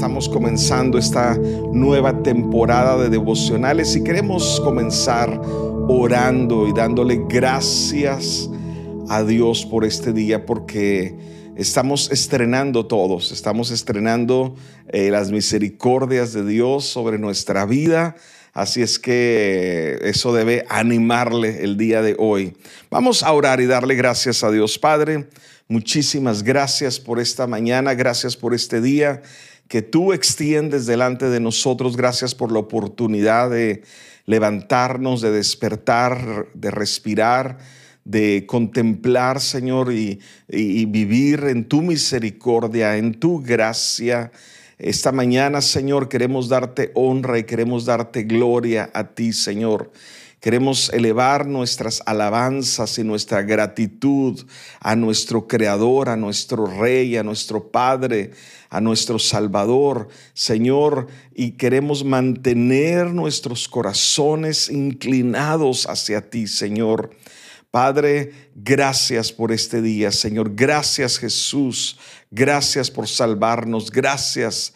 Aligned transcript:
Estamos 0.00 0.30
comenzando 0.30 0.96
esta 0.96 1.36
nueva 1.36 2.22
temporada 2.22 2.96
de 2.96 3.10
devocionales 3.10 3.94
y 3.96 4.02
queremos 4.02 4.58
comenzar 4.64 5.38
orando 5.88 6.66
y 6.66 6.72
dándole 6.72 7.26
gracias 7.28 8.48
a 9.10 9.22
Dios 9.24 9.66
por 9.66 9.84
este 9.84 10.14
día 10.14 10.46
porque 10.46 11.14
estamos 11.54 12.10
estrenando 12.10 12.86
todos, 12.86 13.30
estamos 13.30 13.70
estrenando 13.70 14.56
eh, 14.88 15.10
las 15.10 15.30
misericordias 15.30 16.32
de 16.32 16.46
Dios 16.46 16.86
sobre 16.86 17.18
nuestra 17.18 17.66
vida. 17.66 18.16
Así 18.54 18.80
es 18.80 18.98
que 18.98 19.98
eso 20.02 20.32
debe 20.32 20.64
animarle 20.70 21.62
el 21.62 21.76
día 21.76 22.00
de 22.00 22.16
hoy. 22.18 22.56
Vamos 22.90 23.22
a 23.22 23.30
orar 23.34 23.60
y 23.60 23.66
darle 23.66 23.96
gracias 23.96 24.42
a 24.44 24.50
Dios 24.50 24.78
Padre. 24.78 25.28
Muchísimas 25.68 26.42
gracias 26.42 26.98
por 26.98 27.20
esta 27.20 27.46
mañana, 27.46 27.92
gracias 27.92 28.34
por 28.34 28.54
este 28.54 28.80
día 28.80 29.20
que 29.70 29.82
tú 29.82 30.12
extiendes 30.12 30.84
delante 30.84 31.30
de 31.30 31.38
nosotros. 31.38 31.96
Gracias 31.96 32.34
por 32.34 32.50
la 32.50 32.58
oportunidad 32.58 33.50
de 33.50 33.84
levantarnos, 34.26 35.20
de 35.20 35.30
despertar, 35.30 36.48
de 36.54 36.72
respirar, 36.72 37.58
de 38.04 38.46
contemplar, 38.48 39.40
Señor, 39.40 39.92
y, 39.92 40.18
vivir 40.48 41.44
en 41.44 41.66
tu 41.66 41.82
misericordia, 41.82 42.96
en 42.96 43.14
tu 43.14 43.40
gracia. 43.40 44.32
Esta 44.76 45.12
mañana, 45.12 45.60
Señor, 45.60 46.08
queremos 46.08 46.48
darte 46.48 46.90
honra 46.96 47.38
y 47.38 47.44
queremos 47.44 47.84
darte 47.84 48.24
gloria 48.24 48.90
a 48.92 49.04
ti, 49.04 49.32
Señor. 49.32 49.92
Queremos 50.40 50.90
elevar 50.94 51.46
nuestras 51.46 52.02
alabanzas 52.06 52.98
y 52.98 53.04
nuestra 53.04 53.42
gratitud 53.42 54.40
a 54.80 54.96
nuestro 54.96 55.46
Creador, 55.46 56.08
a 56.08 56.16
nuestro 56.16 56.64
Rey, 56.64 57.18
a 57.18 57.22
nuestro 57.22 57.70
Padre, 57.70 58.30
a 58.70 58.80
nuestro 58.80 59.18
Salvador, 59.18 60.08
Señor, 60.32 61.08
y 61.34 61.52
queremos 61.52 62.04
mantener 62.04 63.08
nuestros 63.08 63.68
corazones 63.68 64.70
inclinados 64.70 65.86
hacia 65.86 66.30
ti, 66.30 66.46
Señor. 66.46 67.10
Padre, 67.70 68.32
gracias 68.54 69.32
por 69.32 69.52
este 69.52 69.82
día, 69.82 70.10
Señor. 70.10 70.54
Gracias 70.54 71.18
Jesús. 71.18 71.98
Gracias 72.30 72.90
por 72.90 73.06
salvarnos. 73.06 73.90
Gracias 73.90 74.72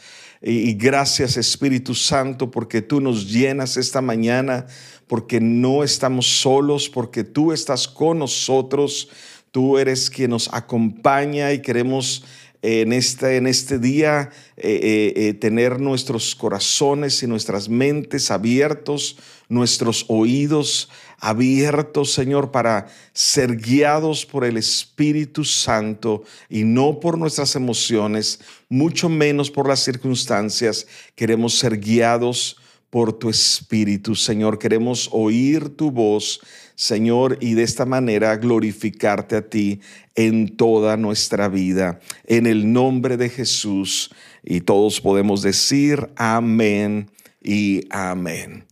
y 0.47 0.75
gracias 0.75 1.37
Espíritu 1.39 1.95
Santo 1.95 2.51
porque 2.51 2.83
tú 2.83 3.01
nos 3.01 3.33
llenas 3.33 3.79
esta 3.79 4.03
mañana 4.03 4.67
porque 5.07 5.41
no 5.41 5.85
estamos 5.85 6.27
solos, 6.27 6.89
porque 6.89 7.25
tú 7.25 7.53
estás 7.53 7.87
con 7.87 8.19
nosotros, 8.19 9.09
tú 9.51 9.79
eres 9.79 10.11
quien 10.11 10.31
nos 10.31 10.53
acompaña 10.53 11.53
y 11.53 11.61
queremos 11.61 12.25
eh, 12.63 12.81
en 12.81 12.93
este, 12.93 13.37
en 13.37 13.47
este 13.47 13.79
día 13.79 14.31
eh, 14.57 15.13
eh, 15.15 15.35
tener 15.35 15.81
nuestros 15.81 16.35
corazones 16.35 17.23
y 17.23 17.27
nuestras 17.27 17.69
mentes 17.69 18.31
abiertos, 18.31 19.19
nuestros 19.55 20.05
oídos 20.09 20.91
abiertos, 21.19 22.13
Señor, 22.13 22.51
para 22.51 22.89
ser 23.13 23.57
guiados 23.57 24.27
por 24.27 24.45
el 24.45 24.59
Espíritu 24.59 25.45
Santo 25.45 26.25
y 26.51 26.65
no 26.65 27.01
por 27.01 27.17
nuestras 27.17 27.57
emociones, 27.57 28.41
mucho 28.69 29.09
menos 29.09 29.51
por 29.51 29.67
las 29.69 29.81
circunstancias. 29.81 30.87
Queremos 31.15 31.59
ser 31.59 31.79
guiados 31.79 32.59
por 32.91 33.13
tu 33.13 33.29
Espíritu, 33.31 34.15
Señor. 34.15 34.59
Queremos 34.59 35.09
oír 35.13 35.71
tu 35.71 35.91
voz, 35.91 36.41
Señor, 36.75 37.39
y 37.41 37.55
de 37.55 37.63
esta 37.63 37.87
manera 37.87 38.37
glorificarte 38.37 39.37
a 39.37 39.49
ti 39.49 39.81
en 40.15 40.57
toda 40.57 40.97
nuestra 40.97 41.49
vida. 41.49 42.01
En 42.25 42.47
el 42.47 42.73
nombre 42.73 43.17
de 43.17 43.31
Jesús. 43.31 44.11
Y 44.45 44.61
todos 44.61 45.01
podemos 45.01 45.43
decir 45.43 46.11
amén 46.17 47.11
y 47.43 47.87
amén. 47.91 48.65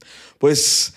Pues... 0.43 0.95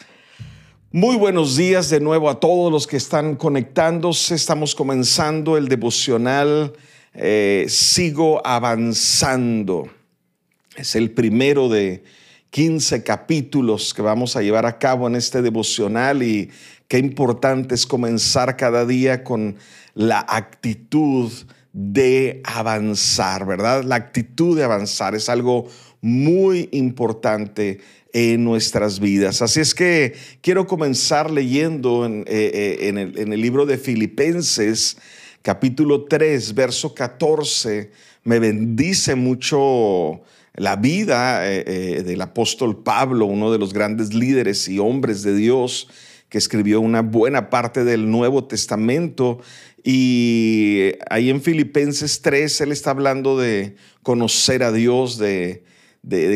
Muy 0.91 1.17
buenos 1.17 1.56
días 1.56 1.89
de 1.89 2.00
nuevo 2.00 2.31
a 2.31 2.39
todos 2.39 2.72
los 2.72 2.88
que 2.88 2.97
están 2.97 3.35
conectándose. 3.35 4.33
Estamos 4.33 4.73
comenzando 4.73 5.57
el 5.57 5.67
devocional 5.67 6.73
eh, 7.13 7.66
Sigo 7.67 8.41
avanzando. 8.47 9.88
Es 10.75 10.95
el 10.95 11.11
primero 11.11 11.69
de 11.69 12.03
15 12.50 13.03
capítulos 13.03 13.94
que 13.94 14.01
vamos 14.01 14.35
a 14.35 14.41
llevar 14.41 14.66
a 14.66 14.79
cabo 14.79 15.05
en 15.07 15.16
este 15.16 15.44
devocional 15.44 16.23
y 16.23 16.50
qué 16.88 16.97
importante 16.97 17.75
es 17.75 17.85
comenzar 17.85 18.57
cada 18.57 18.84
día 18.85 19.23
con 19.23 19.57
la 19.94 20.25
actitud 20.28 21.31
de 21.72 22.41
avanzar, 22.45 23.45
¿verdad? 23.45 23.84
La 23.84 23.95
actitud 23.95 24.57
de 24.57 24.63
avanzar 24.63 25.13
es 25.13 25.29
algo 25.29 25.67
muy 26.01 26.69
importante 26.72 27.81
en 28.15 28.45
nuestras 28.45 29.01
vidas. 29.01 29.41
Así 29.41 29.59
es 29.59 29.75
que 29.75 30.13
quiero 30.39 30.67
comenzar 30.67 31.29
leyendo 31.29 32.05
en, 32.05 32.21
eh, 32.27 32.77
eh, 32.79 33.15
el, 33.17 33.41
libro 33.41 33.65
de 33.65 33.77
Filipenses, 33.77 34.95
capítulo 35.41 36.05
3, 36.05 36.55
verso 36.55 36.95
14. 36.95 37.91
Me 38.23 38.39
bendice 38.39 39.15
mucho 39.15 40.21
la 40.53 40.77
vida 40.77 41.45
eh, 41.45 42.03
del 42.05 42.21
apóstol 42.21 42.81
Pablo, 42.83 43.25
uno 43.25 43.51
de 43.51 43.59
los 43.59 43.73
grandes 43.73 44.13
líderes 44.13 44.69
y 44.69 44.79
hombres 44.79 45.21
de 45.21 45.35
Dios, 45.35 45.89
que 46.29 46.37
escribió 46.37 46.79
una 46.79 47.01
buena 47.01 47.49
parte 47.49 47.83
del 47.83 48.09
Nuevo 48.09 48.45
Testamento. 48.45 49.41
Y 49.83 50.93
ahí 51.09 51.29
en 51.29 51.41
Filipenses 51.41 52.21
3, 52.21 52.61
él 52.61 52.71
está 52.71 52.91
hablando 52.91 53.37
de 53.37 53.75
conocer 54.03 54.63
a 54.63 54.71
Dios, 54.71 55.17
de, 55.17 55.65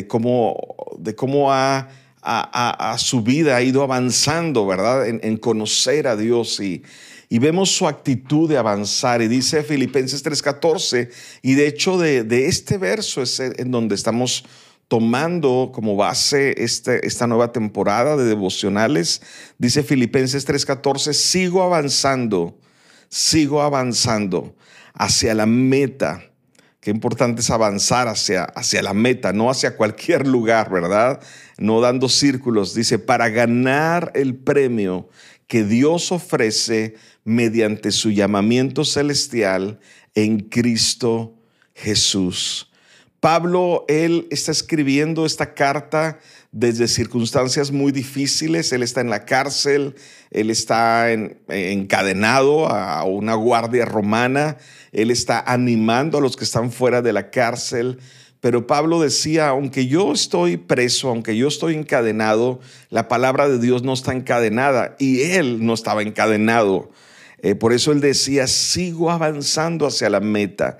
cómo, 0.07 0.56
de 0.97 1.16
cómo 1.16 1.52
ha, 1.52 1.90
a, 2.22 2.96
su 2.97 3.22
vida 3.22 3.56
ha 3.56 3.62
ido 3.62 3.84
avanzando, 3.84 4.66
¿verdad? 4.66 5.07
En, 5.07 5.19
en 5.24 5.38
conocer 5.38 6.07
a 6.07 6.16
Dios 6.16 6.59
y, 6.59 6.84
y 7.30 7.38
vemos 7.38 7.69
su 7.69 7.88
actitud 7.88 8.50
de 8.50 8.57
avanzar. 8.57 9.22
Y 9.22 9.28
dice 9.28 9.63
Filipenses 9.63 10.25
3:14, 10.25 11.09
y 11.44 11.53
de 11.53 11.68
hecho 11.68 11.97
de, 11.97 12.47
este 12.47 12.78
verso 12.78 13.22
es 13.22 13.40
en 13.40 13.72
donde 13.72 13.96
estamos 13.96 14.44
tomando 14.88 15.69
como 15.72 15.96
base 15.96 16.56
este, 16.57 17.06
esta 17.06 17.28
nueva 17.28 17.51
temporada 17.51 18.18
de 18.18 18.25
devocionales. 18.25 19.22
Dice 19.59 19.84
Filipenses 19.84 20.47
3:14, 20.47 21.13
sigo 21.13 21.62
avanzando, 21.62 22.57
sigo 23.07 23.62
avanzando 23.62 24.56
hacia 24.96 25.36
la 25.36 25.46
meta. 25.46 26.24
Qué 26.79 26.91
importante 26.91 27.41
es 27.41 27.50
avanzar 27.50 28.07
hacia, 28.07 28.45
hacia 28.45 28.81
la 28.81 28.94
meta, 28.94 29.34
no 29.34 29.50
hacia 29.50 29.75
cualquier 29.75 30.25
lugar, 30.25 30.72
¿verdad? 30.72 31.22
No 31.57 31.81
dando 31.81 32.07
círculos. 32.07 32.73
Dice, 32.73 33.00
para 33.00 33.29
ganar 33.29 34.12
el 34.16 34.35
premio 34.35 35.09
que 35.47 35.63
Dios 35.63 36.12
ofrece 36.12 36.95
mediante 37.25 37.91
su 37.91 38.12
llamamiento 38.12 38.85
celestial 38.85 39.79
en 40.16 40.39
Cristo 40.39 41.35
Jesús. 41.73 42.69
Pablo, 43.19 43.84
él 43.90 44.28
está 44.31 44.52
escribiendo 44.52 45.25
esta 45.25 45.53
carta 45.53 46.19
desde 46.52 46.88
circunstancias 46.88 47.72
muy 47.72 47.91
difíciles. 47.91 48.72
Él 48.72 48.81
está 48.81 49.02
en 49.02 49.09
la 49.09 49.25
cárcel, 49.25 49.96
él 50.31 50.50
está 50.50 51.12
encadenado 51.12 52.69
a 52.69 53.03
una 53.03 53.34
guardia 53.34 53.84
romana, 53.84 54.57
él 54.94 55.12
está 55.12 55.40
animando 55.40 56.19
a 56.19 56.22
los 56.22 56.38
que 56.38 56.46
están 56.46 56.72
fuera 56.72 57.02
de 57.02 57.12
la 57.12 57.30
cárcel. 57.30 58.00
Pero 58.40 58.68
Pablo 58.68 59.02
decía, 59.02 59.50
aunque 59.50 59.88
yo 59.88 60.13
estoy 60.13 60.56
preso, 60.56 61.09
aunque 61.09 61.36
yo 61.36 61.50
estoy 61.50 61.75
encadenado, 61.75 62.62
la 62.90 63.09
palabra 63.09 63.50
de 63.50 63.59
Dios 63.59 63.84
no 63.84 63.91
está 63.91 64.13
encadenada 64.13 64.96
y 64.97 65.24
él 65.24 65.66
no 65.66 65.74
estaba 65.74 66.03
encadenado. 66.03 66.90
Eh, 67.41 67.56
por 67.56 67.74
eso 67.74 67.91
él 67.91 68.00
decía, 68.00 68.47
sigo 68.47 69.12
avanzando 69.12 69.88
hacia 69.88 70.09
la 70.09 70.22
meta 70.22 70.77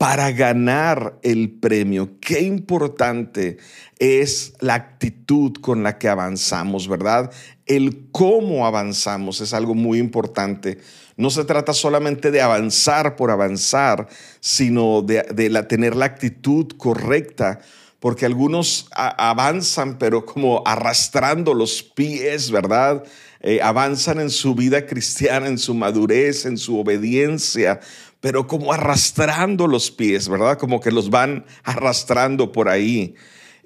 para 0.00 0.32
ganar 0.32 1.18
el 1.22 1.50
premio. 1.50 2.18
Qué 2.22 2.40
importante 2.40 3.58
es 3.98 4.54
la 4.58 4.72
actitud 4.72 5.52
con 5.60 5.82
la 5.82 5.98
que 5.98 6.08
avanzamos, 6.08 6.88
¿verdad? 6.88 7.30
El 7.66 8.08
cómo 8.10 8.66
avanzamos 8.66 9.42
es 9.42 9.52
algo 9.52 9.74
muy 9.74 9.98
importante. 9.98 10.78
No 11.18 11.28
se 11.28 11.44
trata 11.44 11.74
solamente 11.74 12.30
de 12.30 12.40
avanzar 12.40 13.14
por 13.14 13.30
avanzar, 13.30 14.08
sino 14.40 15.02
de, 15.02 15.22
tener 15.68 15.94
la 15.94 16.06
actitud 16.06 16.68
correcta 16.78 17.60
porque 17.98 18.24
algunos 18.24 18.88
avanzan, 18.96 19.98
pero 19.98 20.24
como 20.24 20.62
arrastrando 20.64 21.52
los 21.52 21.82
pies, 21.82 22.50
¿verdad? 22.50 23.04
Eh, 23.42 23.60
avanzan 23.62 24.20
en 24.20 24.30
su 24.30 24.54
vida 24.54 24.86
cristiana, 24.86 25.46
en 25.46 25.58
su 25.58 25.74
madurez, 25.74 26.46
en 26.46 26.56
su 26.56 26.78
obediencia, 26.78 27.80
pero 28.20 28.46
como 28.46 28.72
arrastrando 28.72 29.66
los 29.66 29.90
pies, 29.90 30.28
¿verdad? 30.28 30.58
Como 30.58 30.80
que 30.80 30.90
los 30.90 31.10
van 31.10 31.44
arrastrando 31.64 32.52
por 32.52 32.68
ahí. 32.68 33.14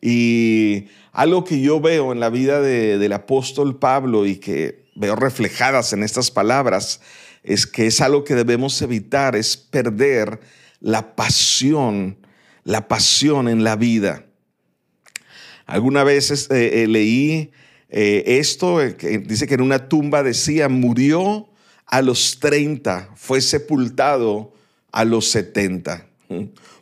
Y 0.00 0.86
algo 1.12 1.44
que 1.44 1.60
yo 1.60 1.80
veo 1.80 2.12
en 2.12 2.20
la 2.20 2.30
vida 2.30 2.60
del 2.60 3.12
apóstol 3.12 3.78
Pablo 3.78 4.26
y 4.26 4.36
que 4.36 4.84
veo 4.94 5.16
reflejadas 5.16 5.92
en 5.92 6.02
estas 6.02 6.30
palabras 6.30 7.00
es 7.42 7.66
que 7.66 7.86
es 7.86 8.00
algo 8.00 8.24
que 8.24 8.34
debemos 8.34 8.80
evitar, 8.82 9.36
es 9.36 9.56
perder 9.56 10.40
la 10.80 11.14
pasión 11.16 12.18
la 12.64 12.88
pasión 12.88 13.48
en 13.48 13.62
la 13.62 13.76
vida. 13.76 14.24
Alguna 15.66 16.02
vez 16.02 16.30
eh, 16.50 16.82
eh, 16.82 16.86
leí 16.88 17.52
eh, 17.90 18.24
esto, 18.26 18.78
que 18.98 19.18
dice 19.18 19.46
que 19.46 19.54
en 19.54 19.60
una 19.60 19.88
tumba 19.88 20.22
decía, 20.22 20.68
murió 20.68 21.48
a 21.94 22.02
los 22.02 22.40
30, 22.40 23.10
fue 23.14 23.40
sepultado 23.40 24.52
a 24.90 25.04
los 25.04 25.30
70. 25.30 26.04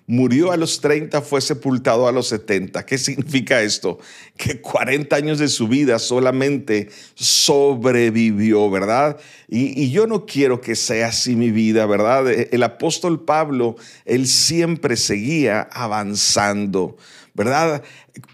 Murió 0.07 0.53
a 0.53 0.57
los 0.57 0.81
30, 0.81 1.21
fue 1.21 1.43
sepultado 1.43 2.09
a 2.09 2.13
los 2.13 2.29
70. 2.29 2.87
¿Qué 2.87 2.97
significa 2.97 3.61
esto? 3.61 3.99
Que 4.39 4.63
40 4.63 5.15
años 5.15 5.39
de 5.39 5.49
su 5.49 5.69
vida 5.69 5.99
solamente 5.99 6.89
sobrevivió, 7.15 8.71
¿verdad? 8.71 9.19
Y, 9.49 9.91
yo 9.91 10.07
no 10.07 10.25
quiero 10.25 10.63
que 10.63 10.75
sea 10.75 11.09
así 11.09 11.37
mi 11.37 11.51
vida, 11.51 11.85
¿verdad? 11.85 12.31
El 12.31 12.63
apóstol 12.63 13.23
Pablo, 13.23 13.77
él 14.07 14.27
siempre 14.27 14.97
seguía 14.97 15.61
avanzando, 15.61 16.97
¿verdad? 17.35 17.83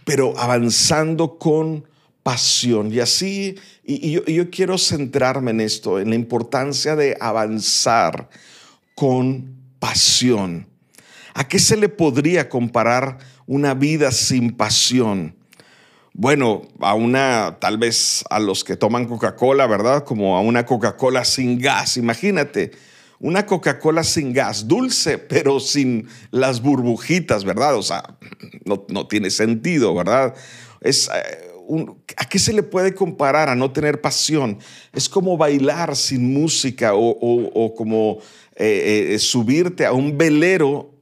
Pero 0.05 0.39
avanzando 0.39 1.39
con 1.39 1.88
pasión. 2.29 2.93
Y 2.93 3.01
así, 3.01 3.57
y, 3.83 4.11
yo, 4.11 4.23
yo 4.27 4.51
quiero 4.51 4.77
centrarme 4.77 5.51
en 5.51 5.63
esto, 5.63 5.99
en 5.99 6.11
la 6.11 6.15
importancia 6.15 6.95
de 6.95 7.17
avanzar 7.19 8.29
con 8.95 9.57
pasión. 9.79 10.67
¿A 11.33 11.49
qué 11.49 11.59
se 11.59 11.79
le 11.79 11.89
podría 11.89 12.51
comparar 12.51 13.17
una 13.47 13.73
vida 13.73 14.13
sin 14.13 14.55
pasión? 14.55 15.37
Bueno, 16.13 16.69
a 16.81 16.93
una, 16.93 17.57
tal 17.63 17.79
vez 17.79 18.23
a 18.29 18.39
los 18.39 18.63
que 18.63 18.77
toman 18.77 19.07
Coca-Cola, 19.07 19.67
¿verdad? 19.67 20.05
Como 20.05 20.37
a 20.37 20.43
una 20.43 20.67
Coca-Cola 20.67 21.25
sin 21.25 21.59
gas. 21.59 21.97
Imagínate, 21.97 22.73
una 23.21 23.47
Coca-Cola 23.47 24.05
sin 24.05 24.35
gas, 24.35 24.69
dulce, 24.69 25.17
pero 25.17 25.61
sin 25.61 26.09
las 26.31 26.61
burbujitas, 26.61 27.45
¿verdad? 27.45 27.75
O 27.77 27.83
sea, 27.83 28.19
no, 28.67 29.07
tiene 29.07 29.31
sentido, 29.31 29.95
¿verdad? 29.95 30.35
Es, 30.83 31.09
eh, 31.69 31.87
¿A 32.17 32.29
qué 32.29 32.39
se 32.39 32.53
le 32.53 32.63
puede 32.63 32.95
comparar 32.95 33.49
a 33.49 33.55
no 33.55 33.73
tener 33.73 34.01
pasión? 34.01 34.59
Es 34.93 35.09
como 35.09 35.37
bailar 35.37 35.97
sin 35.97 36.33
música 36.33 36.93
o, 36.95 37.75
como 37.77 38.19
eh, 38.57 39.11
eh, 39.15 39.19
subirte 39.19 39.85
a 39.85 39.93
un 39.93 40.17
velero 40.17 40.95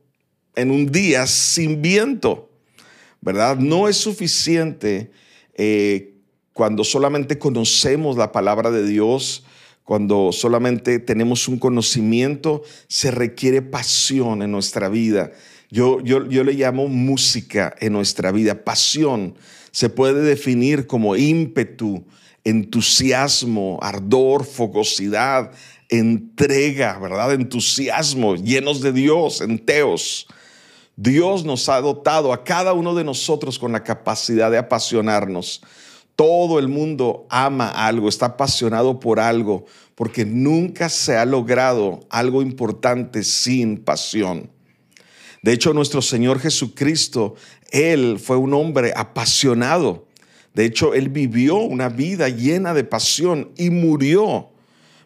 en 0.55 0.71
un 0.71 0.91
día 0.91 1.27
sin 1.27 1.83
viento, 1.83 2.51
¿verdad? 3.21 3.57
No 3.57 3.89
es 3.89 3.97
suficiente 3.97 5.11
cuando 6.53 6.85
solamente 6.85 7.39
conocemos 7.39 8.17
la 8.17 8.33
palabra 8.33 8.71
de 8.71 8.87
Dios 8.87 9.45
cuando 9.87 10.33
solamente 10.33 10.99
tenemos 10.99 11.47
un 11.47 11.61
conocimiento, 11.61 12.65
se 12.89 13.13
requiere 13.13 13.63
pasión 13.63 14.43
en 14.43 14.51
nuestra 14.51 14.89
vida. 14.89 15.31
Yo, 15.71 16.01
yo, 16.01 16.29
yo, 16.29 16.43
le 16.43 16.55
llamo 16.55 16.89
música 16.89 17.73
en 17.79 17.93
nuestra 17.93 18.33
vida. 18.33 18.65
Pasión 18.65 19.37
se 19.77 19.91
puede 19.91 20.23
definir 20.23 20.87
como 20.87 21.17
ímpetu, 21.17 22.07
entusiasmo, 22.45 23.79
ardor, 23.83 24.47
fogosidad, 24.47 25.53
entrega, 25.91 26.99
¿verdad? 26.99 27.35
Entusiasmo, 27.35 28.37
llenos 28.37 28.81
de 28.81 28.93
Dios, 28.93 29.43
enteos. 29.43 30.29
Dios 30.97 31.45
nos 31.45 31.69
ha 31.69 31.83
dotado 31.83 32.33
a 32.33 32.43
cada 32.43 32.73
uno 32.73 32.95
de 32.95 33.05
nosotros 33.05 33.59
con 33.59 33.73
la 33.73 33.85
capacidad 33.85 34.51
de 34.51 34.57
apasionarnos. 34.57 35.61
Todo 36.15 36.59
el 36.59 36.69
mundo 36.69 37.27
ama 37.29 37.69
algo, 37.69 38.09
está 38.09 38.25
apasionado 38.25 38.99
por 38.99 39.21
algo, 39.21 39.67
porque 39.95 40.25
nunca 40.25 40.89
se 40.89 41.19
ha 41.19 41.27
logrado 41.27 42.01
algo 42.09 42.41
importante 42.41 43.23
sin 43.23 43.77
pasión. 43.85 44.56
De 45.47 45.53
hecho, 45.53 45.73
nuestro 45.73 46.03
Señor 46.03 46.41
Jesucristo, 46.41 47.37
Él 47.71 48.19
fue 48.19 48.37
un 48.37 48.53
hombre 48.53 48.93
apasionado. 48.97 50.09
De 50.55 50.65
hecho, 50.65 50.93
Él 50.93 51.09
vivió 51.09 51.59
una 51.59 51.89
vida 51.89 52.29
llena 52.29 52.75
de 52.75 52.83
pasión 52.83 53.53
y 53.57 53.71
murió, 53.71 54.49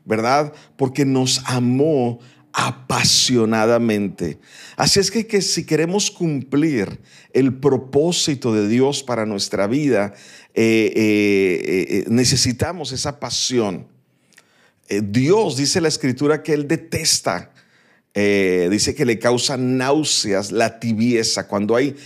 ¿verdad? 0.06 0.54
Porque 0.78 1.04
nos 1.04 1.42
amó 1.44 2.20
apasionadamente. 2.54 4.38
Así 4.76 4.98
es 4.98 5.10
que, 5.10 5.26
que, 5.26 5.42
si 5.42 5.66
queremos 5.66 6.10
cumplir 6.10 7.00
el 7.34 7.52
propósito 7.58 8.54
de 8.54 8.66
Dios 8.66 9.02
para 9.02 9.26
nuestra 9.26 9.66
vida, 9.66 10.14
eh, 10.54 10.90
eh, 10.96 11.86
eh, 11.90 12.04
necesitamos 12.08 12.92
esa 12.92 13.20
pasión. 13.20 13.86
Dios 14.88 15.58
dice 15.58 15.82
la 15.82 15.88
escritura 15.88 16.42
que 16.42 16.54
Él 16.54 16.66
detesta, 16.66 17.49
dice 18.14 18.94
que 18.94 19.04
le 19.04 19.18
causa 19.18 19.56
náuseas 19.56 20.52
la 20.52 20.80
tibieza, 20.80 21.46
cuando 21.46 21.76
hay 21.76 21.96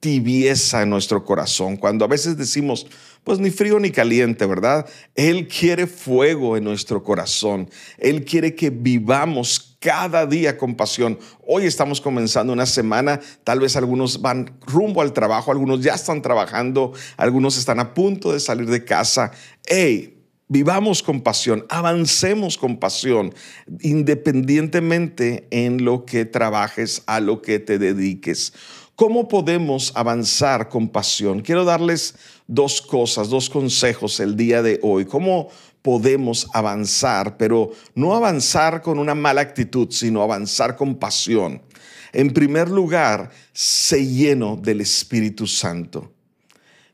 tibieza 0.00 0.82
en 0.82 0.90
nuestro 0.90 1.24
corazón, 1.24 1.76
cuando 1.76 2.04
a 2.04 2.08
veces 2.08 2.36
decimos, 2.36 2.88
pues 3.22 3.38
ni 3.38 3.50
frío 3.50 3.78
ni 3.78 3.90
caliente, 3.90 4.46
¿verdad? 4.46 4.84
Él 5.14 5.46
quiere 5.46 5.86
fuego 5.86 6.56
en 6.56 6.64
nuestro 6.64 7.04
corazón. 7.04 7.70
Él 7.98 8.24
quiere 8.24 8.56
que 8.56 8.70
vivamos 8.70 9.76
cada 9.78 10.26
día 10.26 10.58
con 10.58 10.74
pasión. 10.74 11.18
Hoy 11.46 11.66
estamos 11.66 12.00
comenzando 12.00 12.52
una 12.52 12.66
semana, 12.66 13.20
tal 13.44 13.60
vez 13.60 13.76
algunos 13.76 14.20
van 14.20 14.58
rumbo 14.66 15.02
al 15.02 15.12
trabajo, 15.12 15.52
algunos 15.52 15.82
ya 15.82 15.94
están 15.94 16.20
trabajando, 16.20 16.92
algunos 17.16 17.56
están 17.56 17.78
a 17.78 17.94
punto 17.94 18.32
de 18.32 18.40
salir 18.40 18.68
de 18.68 18.84
casa. 18.84 19.30
Hey, 19.66 20.21
Vivamos 20.54 21.02
con 21.02 21.22
pasión, 21.22 21.64
avancemos 21.70 22.58
con 22.58 22.76
pasión, 22.76 23.34
independientemente 23.80 25.48
en 25.50 25.82
lo 25.82 26.04
que 26.04 26.26
trabajes, 26.26 27.02
a 27.06 27.20
lo 27.20 27.40
que 27.40 27.58
te 27.58 27.78
dediques. 27.78 28.52
¿Cómo 28.94 29.28
podemos 29.28 29.92
avanzar 29.94 30.68
con 30.68 30.90
pasión? 30.90 31.40
Quiero 31.40 31.64
darles 31.64 32.16
dos 32.46 32.82
cosas, 32.82 33.30
dos 33.30 33.48
consejos 33.48 34.20
el 34.20 34.36
día 34.36 34.60
de 34.60 34.78
hoy. 34.82 35.06
¿Cómo 35.06 35.48
podemos 35.80 36.46
avanzar, 36.52 37.38
pero 37.38 37.70
no 37.94 38.14
avanzar 38.14 38.82
con 38.82 38.98
una 38.98 39.14
mala 39.14 39.40
actitud, 39.40 39.88
sino 39.90 40.20
avanzar 40.20 40.76
con 40.76 40.96
pasión? 40.96 41.62
En 42.12 42.30
primer 42.30 42.68
lugar, 42.68 43.30
sé 43.54 44.06
lleno 44.06 44.56
del 44.56 44.82
Espíritu 44.82 45.46
Santo. 45.46 46.12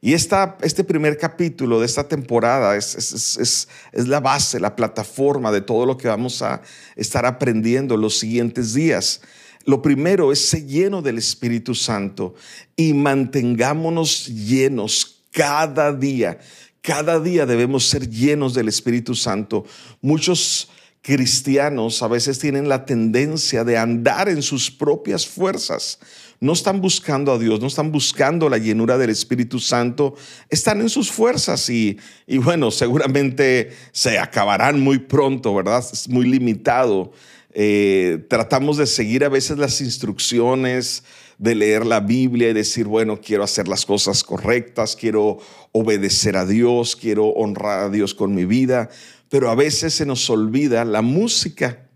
Y 0.00 0.12
este 0.12 0.85
primer 0.85 1.19
capítulo 1.19 1.81
de 1.81 1.87
esta 1.87 2.06
temporada 2.06 2.77
es, 2.77 2.95
es, 2.95 3.69
la 3.93 4.21
base, 4.21 4.61
la 4.61 4.77
plataforma 4.77 5.50
de 5.50 5.61
todo 5.61 5.87
lo 5.87 5.99
que 5.99 6.06
vamos 6.06 6.41
a 6.41 6.62
estar 6.95 7.27
aprendiendo 7.27 7.97
los 7.97 8.17
siguientes 8.17 8.75
días. 8.75 9.21
Lo 9.65 9.83
primero 9.83 10.31
es 10.31 10.49
ser 10.49 10.65
lleno 10.67 11.02
del 11.02 11.19
Espíritu 11.19 11.75
Santo 11.75 12.35
y 12.76 12.95
mantengámonos 12.95 14.28
llenos 14.28 15.25
cada 15.33 15.93
día. 15.93 16.38
Cada 16.81 17.19
día 17.19 17.45
debemos 17.45 17.88
ser 17.88 18.09
llenos 18.09 18.55
del 18.55 18.69
Espíritu 18.69 19.17
Santo. 19.17 19.64
Muchos 20.00 20.71
cristianos 21.02 22.02
a 22.02 22.09
veces 22.09 22.38
tienen 22.38 22.69
la 22.69 22.85
tendencia 22.85 23.64
de 23.64 23.78
andar 23.78 24.28
en 24.28 24.43
sus 24.43 24.71
propias 24.71 25.26
fuerzas. 25.26 25.99
No 26.40 26.52
están 26.52 26.80
buscando 26.80 27.33
a 27.33 27.38
Dios, 27.38 27.61
no 27.61 27.66
están 27.66 27.90
buscando 27.90 28.49
la 28.49 28.59
llenura 28.59 28.97
del 28.97 29.11
Espíritu 29.11 29.59
Santo, 29.59 30.14
están 30.49 30.80
en 30.80 30.88
sus 30.88 31.11
fuerzas 31.11 31.68
y, 31.68 31.99
y 32.26 32.38
bueno, 32.38 32.71
seguramente 32.73 33.71
se 33.92 34.18
acabarán 34.18 34.80
muy 34.80 34.99
pronto, 34.99 35.54
¿verdad? 35.54 35.85
Es 35.92 36.09
muy 36.09 36.26
limitado 36.26 37.12
eh, 37.61 38.25
tratamos 38.28 38.76
de 38.76 38.87
seguir 38.87 39.25
a 39.25 39.28
veces 39.28 39.59
las 39.59 39.80
instrucciones, 39.80 41.02
de 41.38 41.57
leer 41.57 41.87
la 41.87 41.99
Biblia 41.99 42.50
y 42.50 42.52
decir, 42.52 42.87
bueno, 42.87 43.21
quiero 43.21 43.42
hacer 43.42 43.66
las 43.66 43.85
cosas 43.85 44.23
correctas, 44.23 44.95
quiero 44.95 45.38
obedecer 45.73 46.37
a 46.37 46.47
Dios, 46.47 46.95
quiero 46.95 47.28
honrar 47.30 47.80
a 47.80 47.88
Dios 47.88 48.14
con 48.14 48.33
mi 48.33 48.45
vida, 48.45 48.90
pero 49.28 49.50
a 49.50 49.57
veces 49.57 49.95
se 49.95 50.07
nos 50.07 50.30
olvida 50.30 50.85
la 50.85 51.02
música. 51.02 51.88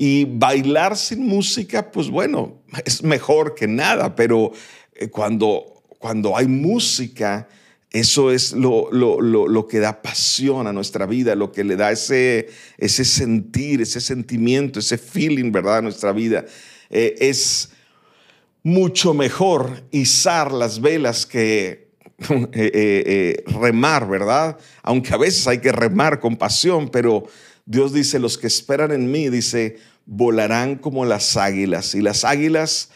Y 0.00 0.26
bailar 0.26 0.96
sin 0.96 1.26
música, 1.26 1.90
pues 1.90 2.08
bueno, 2.08 2.62
es 2.84 3.02
mejor 3.02 3.56
que 3.56 3.66
nada, 3.66 4.14
pero 4.14 4.52
eh, 4.94 5.08
cuando, 5.08 5.82
cuando 5.98 6.36
hay 6.36 6.46
música, 6.46 7.48
eso 7.90 8.30
es 8.30 8.52
lo, 8.52 8.92
lo, 8.92 9.66
que 9.66 9.80
da 9.80 10.00
pasión 10.00 10.68
a 10.68 10.72
nuestra 10.72 11.04
vida, 11.04 11.34
lo 11.34 11.50
que 11.50 11.64
le 11.64 11.74
da 11.74 11.90
ese, 11.90 12.48
ese 12.76 13.04
sentir, 13.04 13.80
ese 13.80 14.00
sentimiento, 14.00 14.78
ese 14.78 14.98
feeling, 14.98 15.50
¿verdad? 15.50 15.78
A 15.78 15.82
nuestra 15.82 16.12
vida. 16.12 16.44
Eh, 16.90 17.16
es 17.18 17.70
mucho 18.62 19.14
mejor 19.14 19.82
izar 19.90 20.52
las 20.52 20.80
velas 20.80 21.26
que 21.26 21.88
eh, 22.52 23.42
remar, 23.46 24.08
¿verdad? 24.08 24.58
Aunque 24.84 25.12
a 25.12 25.16
veces 25.16 25.44
hay 25.48 25.58
que 25.58 25.72
remar 25.72 26.20
con 26.20 26.36
pasión, 26.36 26.88
pero 26.88 27.26
Dios 27.68 27.92
dice, 27.92 28.18
los 28.18 28.38
que 28.38 28.46
esperan 28.46 28.92
en 28.92 29.10
mí, 29.12 29.28
dice, 29.28 29.76
volarán 30.06 30.76
como 30.76 31.04
las 31.04 31.36
águilas. 31.36 31.94
Y 31.94 32.00
las 32.00 32.24
águilas 32.24 32.88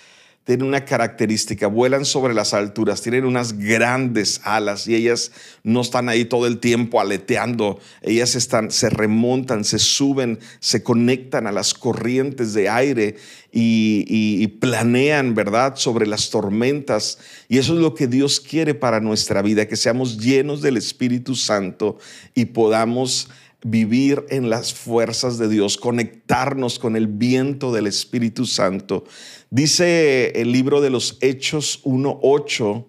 tienen 0.45 0.67
una 0.67 0.87
característica, 0.87 1.67
vuelan 1.67 2.07
sobre 2.07 2.33
las 2.33 2.55
alturas, 2.55 3.03
tienen 3.03 3.27
unas 3.27 3.59
grandes 3.59 4.41
alas 4.45 4.89
y 4.89 4.95
ellas 4.95 5.31
no 5.63 5.83
están 5.83 6.09
ahí 6.09 6.25
todo 6.25 6.47
el 6.47 6.59
tiempo 6.59 7.03
aleteando, 7.03 7.79
ellas 8.01 8.35
están, 8.35 8.71
se 8.71 8.89
remontan, 8.89 9.65
se 9.65 9.79
suben, 9.79 10.41
se 10.59 10.83
conectan 10.83 11.47
a 11.47 11.53
las 11.53 11.75
corrientes 11.75 12.55
de 12.55 12.71
aire 12.71 13.17
y, 13.53 14.07
y 14.09 14.47
planean, 14.49 15.35
¿verdad?, 15.35 15.77
sobre 15.77 16.07
las 16.07 16.31
tormentas. 16.31 17.19
Y 17.47 17.59
eso 17.59 17.75
es 17.75 17.81
lo 17.81 17.95
que 17.95 18.07
Dios 18.07 18.41
quiere 18.41 18.73
para 18.73 19.01
nuestra 19.01 19.43
vida, 19.43 19.69
que 19.69 19.77
seamos 19.77 20.17
llenos 20.17 20.63
del 20.63 20.79
Espíritu 20.79 21.37
Santo 21.37 21.99
y 22.35 22.47
podamos 22.47 23.29
vivir 23.65 24.25
en 24.29 24.51
las 24.51 24.75
fuerzas 24.75 25.39
de 25.39 25.49
Dios, 25.49 25.77
conectarnos 25.77 26.79
con 26.79 26.97
el 26.97 27.07
viento 27.07 27.73
del 27.73 27.87
Espíritu 27.87 28.47
Santo. 28.47 29.05
Dice 29.51 30.33
el 30.41 30.51
libro 30.53 30.81
de 30.81 30.91
los 30.91 31.19
Hechos 31.21 31.81
1.8, 31.85 32.87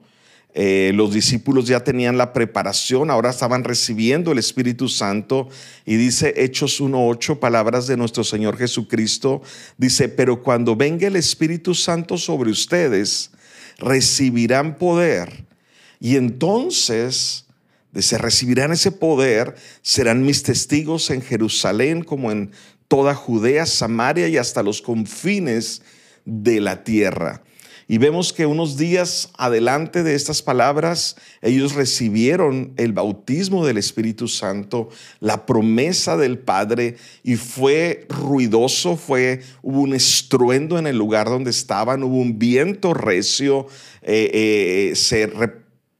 eh, 0.55 0.91
los 0.93 1.11
discípulos 1.13 1.65
ya 1.65 1.83
tenían 1.83 2.17
la 2.17 2.31
preparación, 2.31 3.09
ahora 3.09 3.31
estaban 3.31 3.63
recibiendo 3.63 4.31
el 4.31 4.37
Espíritu 4.37 4.87
Santo. 4.87 5.49
Y 5.85 5.95
dice 5.95 6.33
Hechos 6.37 6.79
1.8, 6.79 7.39
palabras 7.39 7.87
de 7.87 7.97
nuestro 7.97 8.23
Señor 8.23 8.57
Jesucristo, 8.57 9.41
dice, 9.77 10.09
pero 10.09 10.43
cuando 10.43 10.75
venga 10.75 11.07
el 11.07 11.15
Espíritu 11.15 11.73
Santo 11.73 12.17
sobre 12.17 12.51
ustedes, 12.51 13.31
recibirán 13.79 14.77
poder. 14.77 15.45
Y 15.99 16.17
entonces 16.17 17.45
se 17.99 18.17
recibirán 18.17 18.71
ese 18.71 18.91
poder, 18.91 19.55
serán 19.81 20.25
mis 20.25 20.43
testigos 20.43 21.09
en 21.09 21.21
Jerusalén 21.21 22.03
como 22.03 22.31
en 22.31 22.51
toda 22.87 23.15
Judea, 23.15 23.65
Samaria 23.65 24.27
y 24.27 24.37
hasta 24.37 24.63
los 24.63 24.81
confines 24.81 25.81
de 26.25 26.59
la 26.59 26.83
tierra. 26.83 27.43
Y 27.87 27.97
vemos 27.97 28.31
que 28.31 28.45
unos 28.45 28.77
días 28.77 29.29
adelante 29.37 30.03
de 30.03 30.15
estas 30.15 30.41
palabras, 30.41 31.17
ellos 31.41 31.75
recibieron 31.75 32.73
el 32.77 32.93
bautismo 32.93 33.65
del 33.65 33.77
Espíritu 33.77 34.27
Santo, 34.27 34.89
la 35.19 35.45
promesa 35.45 36.15
del 36.15 36.39
Padre, 36.39 36.95
y 37.23 37.35
fue 37.35 38.05
ruidoso, 38.07 38.95
fue, 38.95 39.41
hubo 39.61 39.81
un 39.81 39.93
estruendo 39.93 40.79
en 40.79 40.87
el 40.87 40.97
lugar 40.97 41.27
donde 41.27 41.51
estaban, 41.51 42.03
hubo 42.03 42.17
un 42.17 42.39
viento 42.39 42.93
recio, 42.93 43.67
eh, 44.01 44.91
eh, 44.91 44.95
se 44.95 45.27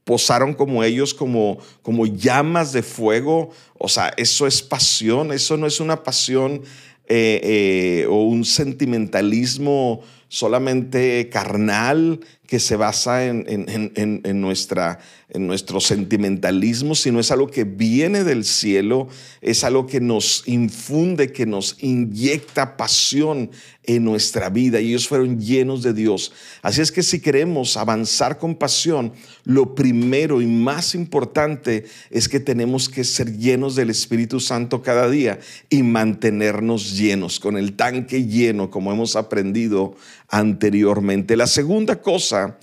posaron 0.03 0.53
como 0.53 0.83
ellos, 0.83 1.13
como, 1.13 1.57
como 1.81 2.05
llamas 2.05 2.73
de 2.73 2.83
fuego. 2.83 3.51
O 3.77 3.87
sea, 3.87 4.13
eso 4.17 4.47
es 4.47 4.61
pasión, 4.61 5.31
eso 5.31 5.57
no 5.57 5.67
es 5.67 5.79
una 5.79 6.03
pasión 6.03 6.63
eh, 7.07 7.41
eh, 7.43 8.07
o 8.09 8.23
un 8.23 8.45
sentimentalismo 8.45 10.01
solamente 10.29 11.29
carnal 11.29 12.21
que 12.47 12.59
se 12.59 12.75
basa 12.75 13.25
en, 13.25 13.45
en, 13.47 14.41
nuestra, 14.41 14.99
en 15.29 15.47
nuestro 15.47 15.79
sentimentalismo, 15.79 16.93
sino 16.93 17.19
es 17.19 17.31
algo 17.31 17.47
que 17.47 17.63
viene 17.63 18.23
del 18.23 18.43
cielo, 18.43 19.07
es 19.41 19.63
algo 19.63 19.87
que 19.87 20.01
nos 20.01 20.43
infunde, 20.45 21.31
que 21.31 21.45
nos 21.45 21.77
inyecta 21.79 22.75
pasión 22.75 23.49
en 23.85 24.03
nuestra 24.03 24.49
vida 24.49 24.79
y 24.79 24.89
ellos 24.89 25.07
fueron 25.07 25.39
llenos 25.39 25.83
de 25.83 25.93
Dios. 25.93 26.31
Así 26.61 26.81
es 26.81 26.91
que 26.91 27.03
si 27.03 27.19
queremos 27.19 27.75
avanzar 27.77 28.37
con 28.37 28.55
pasión, 28.55 29.13
lo 29.45 29.75
primero 29.75 30.41
y 30.41 30.45
más 30.45 30.95
importante 30.95 31.85
es 32.09 32.29
que 32.29 32.39
tenemos 32.39 32.87
que 32.87 33.03
ser 33.03 33.37
llenos 33.37 33.75
del 33.75 33.89
Espíritu 33.89 34.39
Santo 34.39 34.81
cada 34.81 35.09
día 35.09 35.39
y 35.69 35.83
mantenernos 35.83 36.97
llenos, 36.97 37.39
con 37.39 37.57
el 37.57 37.73
tanque 37.73 38.25
lleno, 38.25 38.69
como 38.69 38.91
hemos 38.91 39.15
aprendido 39.15 39.95
anteriormente. 40.33 41.37
La 41.37 41.45
segunda 41.45 42.01
cosa 42.01 42.57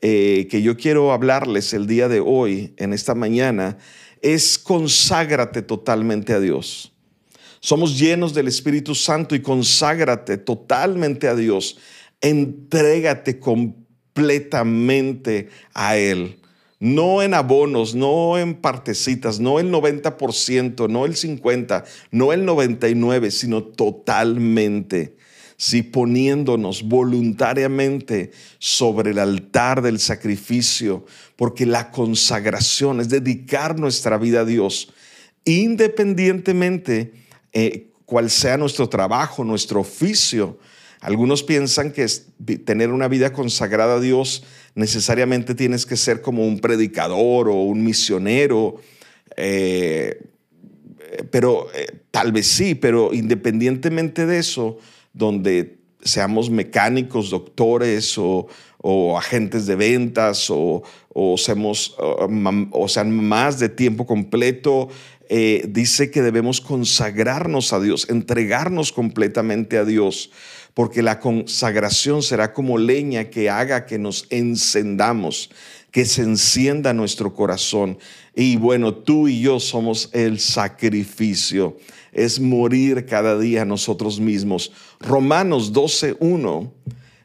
eh, 0.00 0.48
que 0.50 0.60
yo 0.60 0.76
quiero 0.76 1.12
hablarles 1.12 1.72
el 1.72 1.86
día 1.86 2.08
de 2.08 2.18
hoy, 2.18 2.74
en 2.78 2.92
esta 2.92 3.14
mañana, 3.14 3.78
es 4.20 4.58
conságrate 4.58 5.62
totalmente 5.62 6.32
a 6.32 6.40
Dios. 6.40 6.92
Somos 7.60 7.96
llenos 7.96 8.34
del 8.34 8.48
Espíritu 8.48 8.96
Santo 8.96 9.36
y 9.36 9.40
conságrate 9.40 10.36
totalmente 10.36 11.28
a 11.28 11.36
Dios. 11.36 11.78
Entrégate 12.20 13.38
completamente 13.38 15.48
a 15.74 15.96
Él. 15.96 16.40
No 16.80 17.22
en 17.22 17.34
abonos, 17.34 17.94
no 17.94 18.36
en 18.36 18.56
partecitas, 18.56 19.38
no 19.38 19.60
el 19.60 19.70
90%, 19.70 20.88
no 20.88 21.04
el 21.04 21.14
50%, 21.14 21.84
no 22.10 22.32
el 22.32 22.44
99%, 22.44 23.30
sino 23.30 23.62
totalmente 23.62 25.21
si 25.62 25.84
poniéndonos 25.84 26.82
voluntariamente 26.82 28.32
sobre 28.58 29.12
el 29.12 29.20
altar 29.20 29.80
del 29.80 30.00
sacrificio, 30.00 31.06
porque 31.36 31.66
la 31.66 31.92
consagración 31.92 33.00
es 33.00 33.08
dedicar 33.08 33.78
nuestra 33.78 34.18
vida 34.18 34.40
a 34.40 34.44
Dios, 34.44 34.92
independientemente 35.44 37.12
eh, 37.52 37.90
cuál 38.06 38.28
sea 38.28 38.56
nuestro 38.56 38.88
trabajo, 38.88 39.44
nuestro 39.44 39.78
oficio. 39.78 40.58
Algunos 40.98 41.44
piensan 41.44 41.92
que 41.92 42.08
tener 42.64 42.90
una 42.90 43.06
vida 43.06 43.32
consagrada 43.32 43.98
a 43.98 44.00
Dios 44.00 44.42
necesariamente 44.74 45.54
tienes 45.54 45.86
que 45.86 45.96
ser 45.96 46.22
como 46.22 46.44
un 46.44 46.58
predicador 46.58 47.48
o 47.48 47.54
un 47.54 47.84
misionero. 47.84 48.80
Eh, 49.36 50.26
pero 51.30 51.68
eh, 51.72 51.86
tal 52.10 52.32
vez 52.32 52.48
sí, 52.48 52.74
pero 52.74 53.14
independientemente 53.14 54.26
de 54.26 54.40
eso, 54.40 54.80
donde 55.12 55.78
seamos 56.02 56.50
mecánicos, 56.50 57.30
doctores 57.30 58.16
o, 58.18 58.48
agentes 59.16 59.66
de 59.66 59.76
ventas 59.76 60.50
o, 60.50 60.82
o, 61.10 61.38
seamos, 61.38 61.96
o 61.98 62.88
sean 62.88 63.12
más 63.24 63.60
de 63.60 63.68
tiempo 63.68 64.06
completo, 64.06 64.88
eh, 65.28 65.64
dice 65.68 66.10
que 66.10 66.20
debemos 66.20 66.60
consagrarnos 66.60 67.72
a 67.72 67.80
Dios, 67.80 68.10
entregarnos 68.10 68.92
completamente 68.92 69.78
a 69.78 69.84
Dios, 69.84 70.30
porque 70.74 71.00
la 71.00 71.20
consagración 71.20 72.22
será 72.22 72.52
como 72.52 72.76
leña 72.76 73.30
que 73.30 73.48
haga 73.48 73.86
que 73.86 73.98
nos 73.98 74.26
encendamos, 74.30 75.50
que 75.90 76.04
se 76.04 76.22
encienda 76.22 76.92
nuestro 76.92 77.34
corazón. 77.34 77.98
Y 78.34 78.56
bueno, 78.56 78.94
tú 78.94 79.28
y 79.28 79.40
yo 79.40 79.60
somos 79.60 80.10
el 80.12 80.38
sacrificio 80.38 81.78
es 82.12 82.38
morir 82.38 83.06
cada 83.06 83.38
día 83.38 83.64
nosotros 83.64 84.20
mismos. 84.20 84.70
Romanos 85.00 85.72
12.1, 85.72 86.70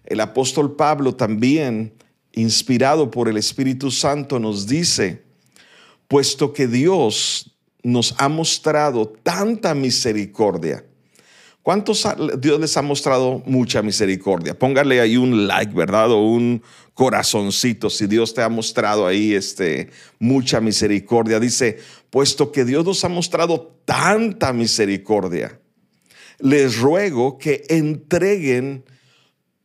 el 0.05 0.19
apóstol 0.21 0.75
Pablo 0.75 1.13
también, 1.13 1.93
inspirado 2.31 3.11
por 3.11 3.27
el 3.27 3.37
Espíritu 3.37 3.91
Santo, 3.91 4.39
nos 4.39 4.65
dice, 4.65 5.23
puesto 6.07 6.53
que 6.53 6.67
Dios 6.67 7.53
nos 7.83 8.15
ha 8.17 8.29
mostrado 8.29 9.07
tanta 9.23 9.75
misericordia, 9.75 10.85
¿Cuántos 11.67 12.07
Dios 12.39 12.61
les 12.61 12.77
ha 12.77 12.81
mostrado 12.81 13.43
mucha 13.45 13.81
misericordia? 13.81 14.57
Póngale 14.57 15.01
ahí 15.01 15.17
un 15.17 15.47
like, 15.47 15.73
¿verdad? 15.75 16.11
O 16.11 16.21
un 16.21 16.63
corazoncito 16.93 17.89
si 17.89 18.07
Dios 18.07 18.33
te 18.33 18.41
ha 18.41 18.47
mostrado 18.47 19.05
ahí 19.05 19.33
este, 19.33 19.89
mucha 20.17 20.61
misericordia. 20.61 21.41
Dice, 21.41 21.77
puesto 22.09 22.53
que 22.53 22.63
Dios 22.63 22.85
nos 22.85 23.03
ha 23.03 23.09
mostrado 23.09 23.81
tanta 23.83 24.53
misericordia, 24.53 25.59
les 26.39 26.77
ruego 26.77 27.37
que 27.37 27.65
entreguen 27.67 28.85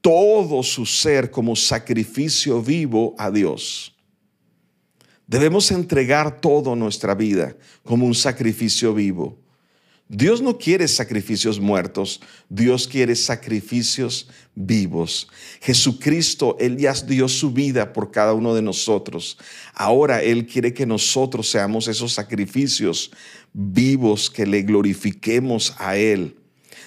todo 0.01 0.65
su 0.65 0.85
ser 0.85 1.31
como 1.31 1.55
sacrificio 1.55 2.61
vivo 2.61 3.15
a 3.17 3.31
Dios. 3.31 3.95
Debemos 5.29 5.71
entregar 5.71 6.41
toda 6.41 6.75
nuestra 6.75 7.15
vida 7.15 7.57
como 7.85 8.07
un 8.07 8.17
sacrificio 8.17 8.93
vivo. 8.93 9.42
Dios 10.09 10.43
no 10.43 10.59
quiere 10.59 10.89
sacrificios 10.89 11.59
muertos, 11.59 12.21
Dios 12.49 12.87
quiere 12.87 13.17
sacrificios 13.17 14.29
vivos. 14.55 15.29
Jesucristo, 15.61 16.57
Él 16.61 16.77
ya 16.77 16.93
dio 16.93 17.29
su 17.29 17.51
vida 17.53 17.93
por 17.93 18.11
cada 18.11 18.35
uno 18.35 18.55
de 18.55 18.63
nosotros. 18.63 19.39
Ahora 19.75 20.23
Él 20.23 20.47
quiere 20.47 20.75
que 20.75 20.85
nosotros 20.85 21.49
seamos 21.51 21.89
esos 21.89 22.13
sacrificios 22.13 23.11
vivos, 23.53 24.31
que 24.31 24.47
le 24.47 24.63
glorifiquemos 24.63 25.75
a 25.79 25.97
Él. 25.97 26.37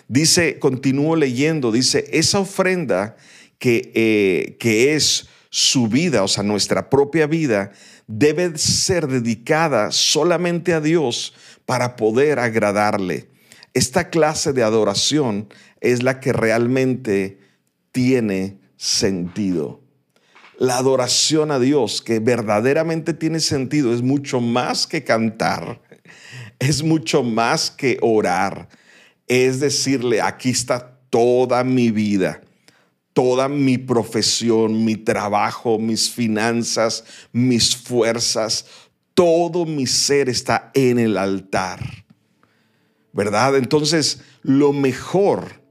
Dice, 0.08 0.60
continúo 0.60 1.16
leyendo, 1.16 1.72
dice, 1.72 2.06
esa 2.12 2.40
ofrenda 2.40 3.18
que, 3.58 3.92
eh, 3.96 4.58
que 4.60 4.94
es 4.94 5.28
su 5.58 5.88
vida, 5.88 6.22
o 6.22 6.28
sea, 6.28 6.44
nuestra 6.44 6.90
propia 6.90 7.28
vida, 7.28 7.72
debe 8.08 8.58
ser 8.58 9.08
dedicada 9.08 9.90
solamente 9.94 10.74
a 10.74 10.82
Dios 10.82 11.34
para 11.66 11.96
poder 11.96 12.40
agradarle. 12.40 13.30
Esta 13.74 14.10
clase 14.10 14.52
de 14.52 14.64
adoración 14.64 15.48
es 15.80 16.04
la 16.04 16.20
que 16.20 16.34
realmente 16.34 17.40
tiene 17.94 18.60
sentido. 18.76 19.80
La 20.60 20.78
adoración 20.78 21.52
a 21.52 21.60
Dios 21.60 22.02
que 22.02 22.20
verdaderamente 22.20 23.14
tiene 23.14 23.40
sentido 23.40 23.94
es 23.94 24.02
mucho 24.02 24.42
más 24.42 24.86
que 24.86 25.06
cantar, 25.06 25.82
es 26.60 26.84
mucho 26.84 27.24
más 27.24 27.72
que 27.72 27.98
orar, 28.02 28.68
es 29.30 29.62
decirle, 29.62 30.22
aquí 30.22 30.50
está 30.50 31.00
toda 31.10 31.64
mi 31.64 31.92
vida, 31.92 32.42
toda 33.16 33.48
mi 33.48 33.78
profesión, 33.78 34.84
mi 34.84 34.98
trabajo, 34.98 35.80
mis 35.80 36.12
finanzas, 36.12 37.06
mis 37.32 37.74
fuerzas, 37.74 38.66
todo 39.14 39.66
mi 39.66 39.88
ser 39.88 40.28
está 40.28 40.70
en 40.74 41.00
el 41.00 41.18
altar. 41.18 41.80
¿Verdad? 43.14 43.56
Entonces, 43.56 44.20
lo 44.44 44.74
mejor 44.74 45.62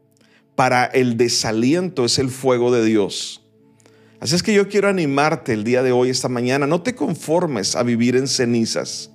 para 0.54 0.86
el 0.86 1.18
desaliento 1.18 2.06
es 2.06 2.18
el 2.18 2.30
fuego 2.30 2.72
de 2.72 2.82
Dios. 2.82 3.42
Así 4.20 4.34
es 4.34 4.42
que 4.42 4.54
yo 4.54 4.70
quiero 4.70 4.88
animarte 4.88 5.52
el 5.52 5.64
día 5.64 5.82
de 5.82 5.92
hoy, 5.92 6.08
esta 6.08 6.30
mañana, 6.30 6.66
no 6.66 6.80
te 6.80 6.94
conformes 6.94 7.76
a 7.76 7.82
vivir 7.82 8.16
en 8.16 8.26
cenizas. 8.26 9.10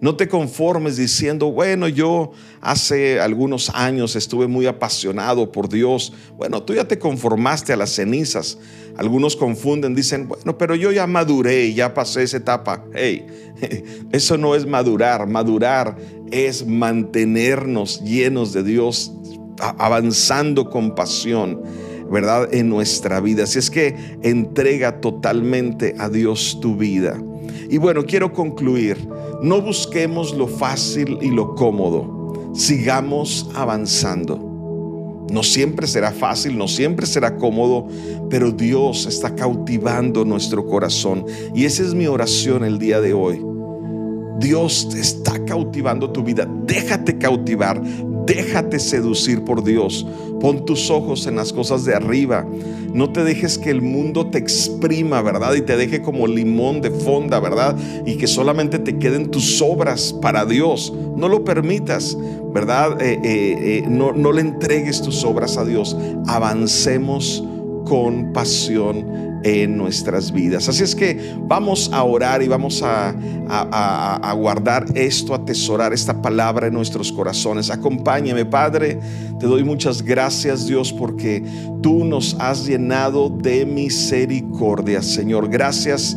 No 0.00 0.16
te 0.16 0.28
conformes 0.28 0.96
diciendo, 0.96 1.52
bueno, 1.52 1.86
yo 1.86 2.32
hace 2.62 3.20
algunos 3.20 3.68
años 3.74 4.16
estuve 4.16 4.46
muy 4.46 4.66
apasionado 4.66 5.52
por 5.52 5.68
Dios. 5.68 6.14
Bueno, 6.38 6.62
tú 6.62 6.72
ya 6.72 6.88
te 6.88 6.98
conformaste 6.98 7.74
a 7.74 7.76
las 7.76 7.90
cenizas. 7.90 8.58
Algunos 8.96 9.36
confunden, 9.36 9.94
dicen, 9.94 10.26
bueno, 10.26 10.56
pero 10.56 10.74
yo 10.74 10.90
ya 10.90 11.06
maduré, 11.06 11.74
ya 11.74 11.92
pasé 11.92 12.22
esa 12.22 12.38
etapa. 12.38 12.82
Hey, 12.94 13.26
eso 14.12 14.38
no 14.38 14.54
es 14.54 14.66
madurar. 14.66 15.26
Madurar 15.26 15.96
es 16.30 16.66
mantenernos 16.66 18.02
llenos 18.02 18.54
de 18.54 18.62
Dios, 18.62 19.12
avanzando 19.58 20.70
con 20.70 20.94
pasión. 20.94 21.62
¿verdad? 22.10 22.52
En 22.52 22.68
nuestra 22.68 23.20
vida. 23.20 23.44
Así 23.44 23.60
es 23.60 23.70
que 23.70 23.94
entrega 24.22 25.00
totalmente 25.00 25.94
a 25.98 26.08
Dios 26.08 26.58
tu 26.60 26.74
vida. 26.76 27.22
Y 27.68 27.78
bueno, 27.78 28.04
quiero 28.04 28.32
concluir. 28.32 29.08
No 29.42 29.60
busquemos 29.60 30.34
lo 30.34 30.46
fácil 30.46 31.18
y 31.20 31.30
lo 31.30 31.54
cómodo. 31.54 32.52
Sigamos 32.54 33.48
avanzando. 33.54 34.48
No 35.30 35.44
siempre 35.44 35.86
será 35.86 36.10
fácil, 36.10 36.58
no 36.58 36.66
siempre 36.66 37.06
será 37.06 37.36
cómodo, 37.36 37.86
pero 38.28 38.50
Dios 38.50 39.06
está 39.06 39.34
cautivando 39.36 40.24
nuestro 40.24 40.66
corazón. 40.66 41.24
Y 41.54 41.64
esa 41.66 41.84
es 41.84 41.94
mi 41.94 42.08
oración 42.08 42.64
el 42.64 42.78
día 42.78 43.00
de 43.00 43.14
hoy. 43.14 43.40
Dios 44.40 44.88
está 44.96 45.44
cautivando 45.44 46.10
tu 46.10 46.24
vida. 46.24 46.48
Déjate 46.64 47.18
cautivar, 47.18 47.80
Déjate 48.34 48.78
seducir 48.78 49.44
por 49.44 49.64
Dios. 49.64 50.06
Pon 50.40 50.64
tus 50.64 50.88
ojos 50.88 51.26
en 51.26 51.36
las 51.36 51.52
cosas 51.52 51.84
de 51.84 51.94
arriba. 51.94 52.46
No 52.92 53.12
te 53.12 53.24
dejes 53.24 53.58
que 53.58 53.70
el 53.70 53.82
mundo 53.82 54.30
te 54.30 54.38
exprima, 54.38 55.20
¿verdad? 55.20 55.54
Y 55.54 55.62
te 55.62 55.76
deje 55.76 56.00
como 56.00 56.26
limón 56.26 56.80
de 56.80 56.90
fonda, 56.90 57.40
¿verdad? 57.40 57.76
Y 58.06 58.16
que 58.16 58.26
solamente 58.26 58.78
te 58.78 58.98
queden 58.98 59.30
tus 59.30 59.60
obras 59.60 60.14
para 60.22 60.46
Dios. 60.46 60.92
No 61.16 61.28
lo 61.28 61.44
permitas, 61.44 62.16
¿verdad? 62.54 63.00
Eh, 63.02 63.18
eh, 63.22 63.56
eh, 63.60 63.84
no, 63.88 64.12
no 64.12 64.32
le 64.32 64.42
entregues 64.42 65.02
tus 65.02 65.24
obras 65.24 65.56
a 65.56 65.64
Dios. 65.64 65.96
Avancemos 66.26 67.44
con 67.84 68.32
pasión 68.32 69.29
en 69.42 69.76
nuestras 69.76 70.32
vidas. 70.32 70.68
Así 70.68 70.82
es 70.82 70.94
que 70.94 71.34
vamos 71.40 71.90
a 71.92 72.02
orar 72.04 72.42
y 72.42 72.48
vamos 72.48 72.82
a, 72.82 73.14
a, 73.48 74.32
guardar 74.34 74.86
esto, 74.94 75.32
a 75.32 75.36
atesorar 75.36 75.92
esta 75.92 76.20
palabra 76.20 76.66
en 76.66 76.74
nuestros 76.74 77.12
corazones. 77.12 77.70
Acompáñame, 77.70 78.44
Padre. 78.44 78.98
Te 79.38 79.46
doy 79.46 79.64
muchas 79.64 80.02
gracias, 80.02 80.66
Dios, 80.66 80.92
porque 80.92 81.42
tú 81.82 82.04
nos 82.04 82.36
has 82.38 82.66
llenado 82.66 83.28
de 83.30 83.64
misericordia, 83.66 85.02
Señor. 85.02 85.48
Gracias 85.48 86.16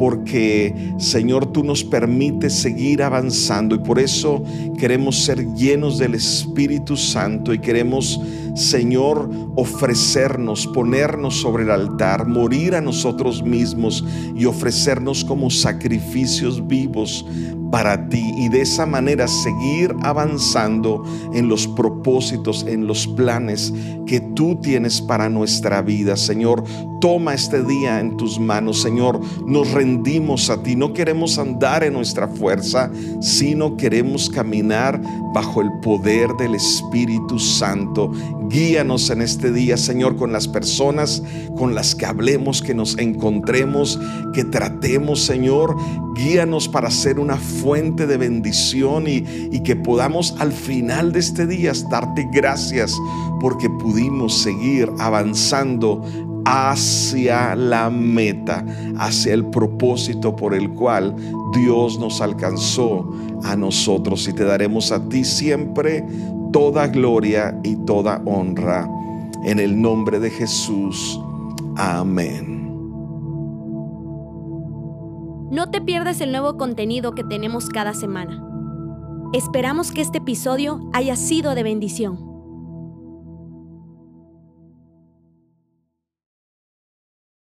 porque 0.00 0.74
Señor 0.96 1.52
tú 1.52 1.62
nos 1.62 1.84
permites 1.84 2.54
seguir 2.54 3.02
avanzando 3.02 3.74
y 3.74 3.80
por 3.80 3.98
eso 3.98 4.42
queremos 4.78 5.24
ser 5.24 5.46
llenos 5.54 5.98
del 5.98 6.14
Espíritu 6.14 6.96
Santo 6.96 7.52
y 7.52 7.58
queremos 7.58 8.18
Señor 8.54 9.30
ofrecernos, 9.56 10.66
ponernos 10.68 11.40
sobre 11.40 11.64
el 11.64 11.70
altar, 11.70 12.26
morir 12.26 12.74
a 12.74 12.80
nosotros 12.80 13.42
mismos 13.42 14.04
y 14.36 14.46
ofrecernos 14.46 15.24
como 15.24 15.50
sacrificios 15.50 16.66
vivos 16.66 17.24
para 17.70 18.08
ti 18.08 18.32
y 18.36 18.48
de 18.48 18.62
esa 18.62 18.84
manera 18.84 19.28
seguir 19.28 19.94
avanzando 20.02 21.04
en 21.32 21.48
los 21.48 21.66
propósitos, 21.68 22.64
en 22.66 22.86
los 22.86 23.06
planes 23.06 23.72
que 24.06 24.20
tú 24.34 24.58
tienes 24.60 25.00
para 25.00 25.28
nuestra 25.28 25.82
vida. 25.82 26.16
Señor, 26.16 26.64
toma 27.00 27.34
este 27.34 27.62
día 27.62 28.00
en 28.00 28.16
tus 28.16 28.38
manos. 28.38 28.82
Señor, 28.82 29.20
nos 29.46 29.70
rendimos 29.72 30.50
a 30.50 30.62
ti. 30.62 30.76
No 30.76 30.92
queremos 30.92 31.38
andar 31.38 31.82
en 31.82 31.94
nuestra 31.94 32.28
fuerza, 32.28 32.90
sino 33.20 33.76
queremos 33.76 34.28
caminar 34.30 35.00
bajo 35.34 35.60
el 35.62 35.70
poder 35.82 36.30
del 36.38 36.54
Espíritu 36.54 37.38
Santo. 37.38 38.12
Guíanos 38.48 39.10
en 39.10 39.22
este 39.22 39.52
día, 39.52 39.76
Señor, 39.76 40.16
con 40.16 40.32
las 40.32 40.48
personas 40.48 41.22
con 41.56 41.74
las 41.74 41.94
que 41.94 42.06
hablemos, 42.06 42.62
que 42.62 42.74
nos 42.74 42.98
encontremos, 42.98 43.98
que 44.32 44.44
tratemos, 44.44 45.20
Señor. 45.20 45.76
Guíanos 46.14 46.68
para 46.68 46.90
ser 46.90 47.18
una 47.18 47.36
fuente 47.36 48.06
de 48.06 48.16
bendición 48.16 49.06
y, 49.06 49.20
que 49.60 49.76
podamos 49.76 50.34
al 50.38 50.52
final 50.52 51.12
de 51.12 51.20
este 51.20 51.46
día 51.46 51.72
darte 51.90 52.26
gracias 52.32 52.96
porque 53.40 53.68
pudimos 53.68 54.38
seguir 54.42 54.90
avanzando 54.98 56.02
hacia 56.44 57.54
la 57.54 57.90
meta, 57.90 58.64
hacia 58.98 59.34
el 59.34 59.46
propósito 59.46 60.34
por 60.34 60.54
el 60.54 60.70
cual 60.70 61.14
Dios 61.54 61.98
nos 61.98 62.20
alcanzó 62.20 63.10
a 63.44 63.56
nosotros 63.56 64.26
y 64.28 64.32
te 64.32 64.44
daremos 64.44 64.92
a 64.92 65.08
ti 65.08 65.24
siempre 65.24 66.04
toda 66.52 66.86
gloria 66.88 67.58
y 67.62 67.76
toda 67.76 68.22
honra. 68.24 68.88
En 69.44 69.58
el 69.58 69.80
nombre 69.80 70.20
de 70.20 70.30
Jesús. 70.30 71.18
Amén. 71.76 72.60
No 75.50 75.70
te 75.70 75.80
pierdas 75.80 76.20
el 76.20 76.30
nuevo 76.30 76.56
contenido 76.56 77.12
que 77.12 77.24
tenemos 77.24 77.68
cada 77.68 77.94
semana. 77.94 78.46
Esperamos 79.32 79.90
que 79.90 80.00
este 80.00 80.18
episodio 80.18 80.80
haya 80.92 81.16
sido 81.16 81.54
de 81.54 81.62
bendición. 81.62 82.29